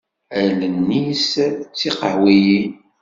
Allen-is 0.41 1.29
d 1.57 1.69
tiqehwiyin. 1.77 2.73